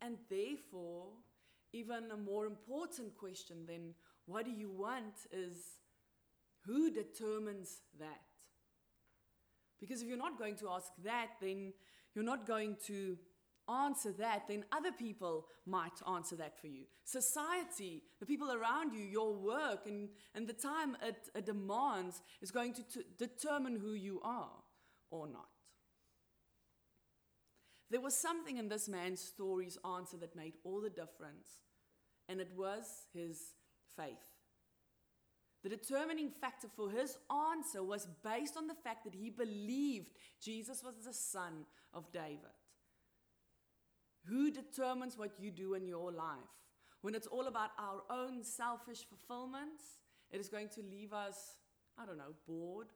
And 0.01 0.17
therefore, 0.31 1.09
even 1.75 2.11
a 2.11 2.17
more 2.17 2.47
important 2.47 3.15
question 3.19 3.67
than 3.67 3.93
what 4.25 4.47
do 4.47 4.53
you 4.53 4.71
want 4.71 5.27
is 5.31 5.81
who 6.65 6.91
determines 6.91 7.83
that? 7.99 8.23
Because 9.79 10.01
if 10.01 10.09
you're 10.09 10.17
not 10.17 10.39
going 10.39 10.57
to 10.57 10.71
ask 10.71 10.93
that, 11.05 11.29
then 11.43 11.75
you're 12.15 12.25
not 12.25 12.47
going 12.47 12.77
to 12.87 13.19
answer 13.69 14.13
that, 14.13 14.43
then 14.49 14.65
other 14.73 14.93
people 14.93 15.47
might 15.67 16.01
answer 16.09 16.37
that 16.37 16.61
for 16.61 16.67
you. 16.67 16.85
Society, 17.05 18.03
the 18.21 18.27
people 18.27 18.53
around 18.53 18.93
you, 18.93 19.05
your 19.05 19.35
work, 19.35 19.87
and, 19.87 20.09
and 20.35 20.47
the 20.47 20.53
time 20.53 20.97
it, 21.03 21.29
it 21.35 21.47
demands 21.47 22.23
is 22.43 22.51
going 22.51 22.75
to 22.75 22.83
t- 22.83 23.03
determine 23.19 23.77
who 23.77 23.93
you 23.93 24.21
are 24.25 24.51
or 25.11 25.27
not. 25.27 25.49
There 27.91 28.01
was 28.01 28.17
something 28.17 28.57
in 28.57 28.69
this 28.69 28.89
man's 28.89 29.21
story's 29.21 29.79
answer 29.97 30.17
that 30.17 30.37
made 30.37 30.55
all 30.65 30.81
the 30.81 30.91
difference, 30.91 31.61
and 32.29 32.41
it 32.41 32.51
was 32.57 32.85
his 33.13 33.53
faith. 33.97 34.15
The 35.63 35.71
determining 35.71 36.31
factor 36.31 36.69
for 36.77 36.91
his 36.91 37.17
answer 37.31 37.83
was 37.83 38.07
based 38.23 38.57
on 38.57 38.67
the 38.67 38.75
fact 38.75 39.05
that 39.05 39.15
he 39.15 39.31
believed 39.31 40.11
Jesus 40.43 40.83
was 40.85 40.95
the 41.05 41.15
son 41.15 41.65
of 41.95 42.13
David. 42.13 42.53
Who 44.29 44.51
determines 44.51 45.19
what 45.19 45.33
you 45.39 45.51
do 45.51 45.75
in 45.75 45.87
your 45.87 46.11
life? 46.11 46.39
When 47.03 47.15
it's 47.15 47.27
all 47.27 47.47
about 47.47 47.71
our 47.79 48.03
own 48.09 48.43
selfish 48.43 49.05
fulfillments, 49.07 49.83
it 50.31 50.41
is 50.41 50.49
going 50.49 50.71
to 50.71 50.81
leave 50.81 51.13
us, 51.13 51.59
I 51.99 52.07
don't 52.07 52.17
know, 52.17 52.35
bored, 52.47 52.89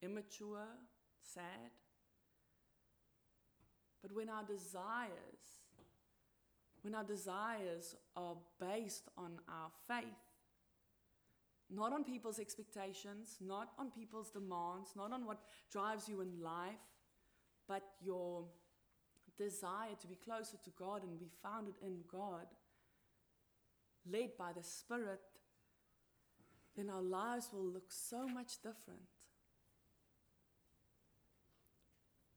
immature, 0.00 0.66
sad. 1.22 1.70
But 4.00 4.12
when 4.14 4.30
our 4.30 4.42
desires, 4.42 5.60
when 6.80 6.94
our 6.94 7.04
desires 7.04 7.94
are 8.16 8.36
based 8.58 9.08
on 9.16 9.38
our 9.48 9.70
faith, 9.86 10.06
not 11.70 11.92
on 11.92 12.04
people's 12.04 12.38
expectations, 12.38 13.36
not 13.40 13.72
on 13.78 13.90
people's 13.90 14.30
demands, 14.30 14.90
not 14.96 15.12
on 15.12 15.24
what 15.26 15.38
drives 15.70 16.08
you 16.08 16.20
in 16.20 16.42
life, 16.42 16.74
but 17.68 17.82
your 18.02 18.44
desire 19.42 19.94
to 20.00 20.06
be 20.06 20.14
closer 20.14 20.56
to 20.64 20.70
God 20.78 21.02
and 21.02 21.18
be 21.18 21.30
founded 21.42 21.74
in 21.82 21.98
God, 22.10 22.46
led 24.10 24.36
by 24.38 24.52
the 24.52 24.62
Spirit, 24.62 25.20
then 26.76 26.88
our 26.88 27.02
lives 27.02 27.50
will 27.52 27.64
look 27.64 27.90
so 27.90 28.26
much 28.26 28.56
different. 28.62 29.08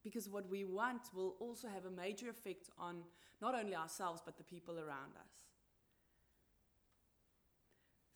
Because 0.04 0.30
what 0.30 0.50
we 0.50 0.66
want 0.66 1.02
will 1.16 1.36
also 1.40 1.68
have 1.68 1.86
a 1.86 1.90
major 1.90 2.30
effect 2.30 2.70
on 2.78 2.98
not 3.42 3.56
only 3.56 3.76
ourselves, 3.76 4.22
but 4.24 4.38
the 4.38 4.44
people 4.44 4.76
around 4.76 5.16
us. 5.18 5.34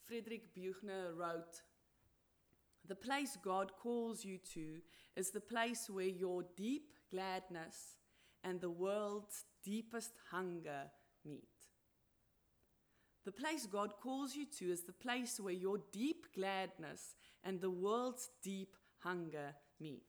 Friedrich 0.06 0.54
Buechner 0.54 1.14
wrote, 1.16 1.62
The 2.88 2.96
place 2.96 3.38
God 3.44 3.72
calls 3.82 4.26
you 4.26 4.38
to 4.54 4.82
is 5.16 5.32
the 5.32 5.42
place 5.42 5.90
where 5.90 6.06
your 6.06 6.44
deep 6.56 6.92
gladness 7.12 7.99
and 8.44 8.60
the 8.62 8.70
world's 8.70 9.44
deepest 9.64 10.12
hunger 10.32 10.92
meet. 11.26 11.50
The 13.26 13.32
place 13.32 13.66
God 13.66 13.94
calls 14.02 14.36
you 14.36 14.46
to 14.58 14.72
is 14.72 14.84
the 14.84 14.94
place 14.94 15.40
where 15.40 15.54
your 15.54 15.80
deep 15.92 16.28
gladness 16.36 17.16
and 17.44 17.60
the 17.60 17.70
world's 17.70 18.30
deep 18.44 18.76
hunger 19.00 19.56
meet. 19.80 20.08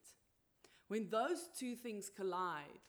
When 0.89 1.09
those 1.11 1.49
two 1.59 1.77
things 1.77 2.11
collide, 2.15 2.81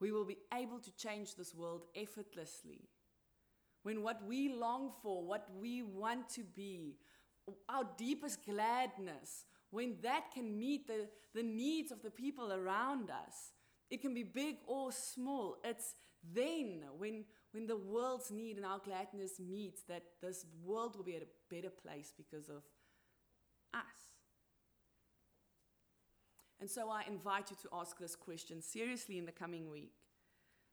we 0.00 0.12
will 0.12 0.24
be 0.24 0.38
able 0.54 0.78
to 0.78 0.96
change 0.96 1.34
this 1.34 1.54
world 1.54 1.82
effortlessly. 1.96 2.88
When 3.82 4.02
what 4.02 4.26
we 4.26 4.48
long 4.48 4.92
for, 5.02 5.24
what 5.24 5.48
we 5.60 5.82
want 5.82 6.28
to 6.30 6.44
be, 6.44 6.96
our 7.68 7.84
deepest 7.96 8.44
gladness, 8.44 9.44
when 9.70 9.96
that 10.02 10.32
can 10.34 10.58
meet 10.58 10.86
the, 10.86 11.08
the 11.34 11.42
needs 11.42 11.92
of 11.92 12.02
the 12.02 12.10
people 12.10 12.52
around 12.52 13.10
us, 13.10 13.52
it 13.90 14.00
can 14.00 14.14
be 14.14 14.22
big 14.22 14.56
or 14.66 14.92
small. 14.92 15.56
It's 15.64 15.94
then 16.34 16.82
when, 16.96 17.24
when 17.52 17.66
the 17.66 17.76
world's 17.76 18.30
need 18.30 18.56
and 18.56 18.66
our 18.66 18.78
gladness 18.78 19.40
meets 19.40 19.82
that 19.82 20.02
this 20.20 20.44
world 20.64 20.96
will 20.96 21.04
be 21.04 21.16
at 21.16 21.22
a 21.22 21.54
better 21.54 21.70
place 21.70 22.12
because 22.16 22.48
of 22.48 22.62
us. 23.72 24.08
And 26.60 26.68
so 26.68 26.90
I 26.90 27.04
invite 27.08 27.50
you 27.50 27.56
to 27.62 27.68
ask 27.72 27.98
this 27.98 28.16
question 28.16 28.60
seriously 28.60 29.16
in 29.16 29.26
the 29.26 29.32
coming 29.32 29.70
week. 29.70 29.92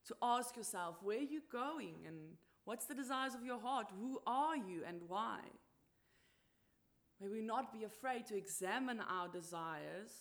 To 0.07 0.15
ask 0.21 0.55
yourself, 0.57 0.97
where 1.01 1.19
are 1.19 1.21
you 1.21 1.41
going 1.51 1.95
and 2.07 2.17
what's 2.65 2.85
the 2.85 2.95
desires 2.95 3.33
of 3.33 3.45
your 3.45 3.59
heart? 3.59 3.87
Who 3.99 4.19
are 4.27 4.55
you 4.55 4.83
and 4.87 5.01
why? 5.07 5.39
May 7.21 7.29
we 7.29 7.41
not 7.41 7.71
be 7.71 7.85
afraid 7.85 8.25
to 8.27 8.35
examine 8.35 8.99
our 8.99 9.27
desires 9.27 10.11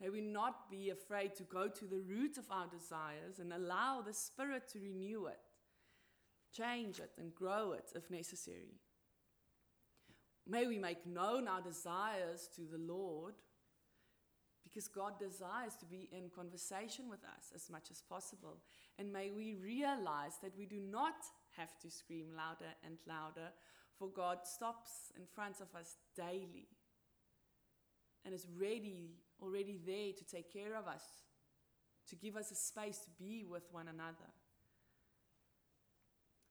May 0.00 0.10
we 0.10 0.20
not 0.20 0.70
be 0.70 0.90
afraid 0.90 1.34
to 1.36 1.42
go 1.42 1.68
to 1.68 1.84
the 1.84 1.98
root 1.98 2.38
of 2.38 2.50
our 2.50 2.66
desires 2.66 3.38
and 3.40 3.52
allow 3.52 4.00
the 4.00 4.12
Spirit 4.12 4.68
to 4.72 4.80
renew 4.80 5.26
it, 5.26 5.40
change 6.56 7.00
it, 7.00 7.10
and 7.18 7.34
grow 7.34 7.72
it 7.72 7.90
if 7.94 8.10
necessary. 8.10 8.80
May 10.46 10.66
we 10.66 10.78
make 10.78 11.04
known 11.06 11.48
our 11.48 11.60
desires 11.60 12.48
to 12.56 12.62
the 12.62 12.78
Lord 12.78 13.34
because 14.64 14.88
God 14.88 15.18
desires 15.18 15.74
to 15.80 15.86
be 15.86 16.08
in 16.12 16.30
conversation 16.30 17.08
with 17.08 17.24
us 17.24 17.52
as 17.54 17.70
much 17.70 17.90
as 17.90 18.02
possible. 18.02 18.58
And 18.98 19.12
may 19.12 19.30
we 19.30 19.54
realize 19.54 20.36
that 20.42 20.56
we 20.56 20.66
do 20.66 20.80
not 20.80 21.16
have 21.56 21.78
to 21.80 21.90
scream 21.90 22.26
louder 22.36 22.72
and 22.84 22.98
louder, 23.06 23.50
for 23.98 24.08
God 24.08 24.38
stops 24.44 25.12
in 25.16 25.24
front 25.34 25.56
of 25.60 25.74
us 25.78 25.96
daily 26.16 26.68
and 28.24 28.34
is 28.34 28.46
ready, 28.58 29.16
already 29.42 29.78
there 29.86 30.12
to 30.12 30.24
take 30.24 30.52
care 30.52 30.76
of 30.76 30.86
us, 30.86 31.02
to 32.08 32.16
give 32.16 32.36
us 32.36 32.50
a 32.50 32.54
space 32.54 32.98
to 32.98 33.10
be 33.18 33.44
with 33.48 33.64
one 33.70 33.88
another. 33.88 34.32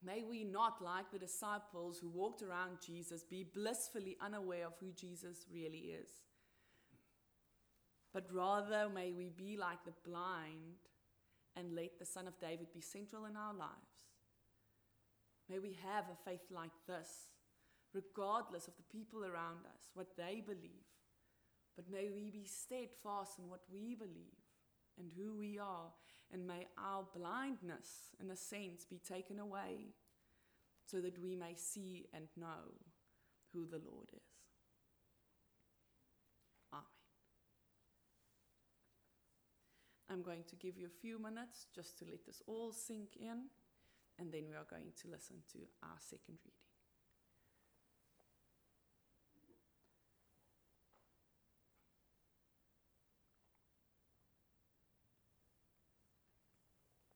May 0.04 0.24
we 0.24 0.44
not, 0.44 0.82
like 0.82 1.12
the 1.12 1.20
disciples 1.20 1.98
who 2.00 2.10
walked 2.10 2.44
around 2.44 2.78
Jesus, 2.86 3.24
be 3.24 3.44
blissfully 3.44 4.16
unaware 4.22 4.68
of 4.68 4.74
who 4.80 4.92
Jesus 4.92 5.46
really 5.52 5.96
is. 6.02 6.10
But 8.14 8.28
rather, 8.32 8.90
may 8.94 9.12
we 9.12 9.30
be 9.30 9.58
like 9.58 9.84
the 9.86 9.94
blind 10.08 10.78
and 11.56 11.76
let 11.76 11.98
the 12.00 12.06
Son 12.06 12.28
of 12.28 12.40
David 12.40 12.68
be 12.74 12.82
central 12.82 13.26
in 13.26 13.36
our 13.36 13.54
lives. 13.54 13.72
May 15.50 15.60
we 15.60 15.78
have 15.84 16.06
a 16.06 16.30
faith 16.30 16.46
like 16.52 16.72
this, 16.88 17.10
regardless 17.94 18.68
of 18.68 18.76
the 18.78 18.98
people 18.98 19.26
around 19.26 19.66
us, 19.66 19.90
what 19.94 20.16
they 20.18 20.44
believe. 20.46 20.86
But 21.78 21.92
may 21.92 22.10
we 22.10 22.32
be 22.32 22.46
steadfast 22.46 23.38
in 23.38 23.48
what 23.50 23.62
we 23.72 23.94
believe 23.94 24.42
and 24.98 25.12
who 25.16 25.38
we 25.38 25.60
are, 25.60 25.94
and 26.34 26.48
may 26.48 26.68
our 26.84 27.06
blindness, 27.16 28.16
in 28.20 28.32
a 28.32 28.36
sense, 28.36 28.84
be 28.84 28.98
taken 28.98 29.40
away 29.40 29.94
so 30.84 31.00
that 31.00 31.22
we 31.22 31.36
may 31.36 31.54
see 31.56 32.08
and 32.14 32.28
know 32.36 32.74
who 33.54 33.68
the 33.68 33.78
Lord 33.78 34.08
is. 34.12 34.34
Amen. 36.74 36.84
I'm 40.10 40.24
going 40.24 40.46
to 40.50 40.56
give 40.56 40.78
you 40.78 40.88
a 40.88 41.02
few 41.02 41.22
minutes 41.22 41.68
just 41.76 42.00
to 42.00 42.06
let 42.06 42.26
this 42.26 42.42
all 42.48 42.72
sink 42.72 43.10
in, 43.20 43.50
and 44.18 44.32
then 44.32 44.46
we 44.50 44.56
are 44.56 44.66
going 44.68 44.94
to 45.04 45.12
listen 45.12 45.38
to 45.52 45.60
our 45.84 46.00
second 46.00 46.40
reading. 46.44 46.67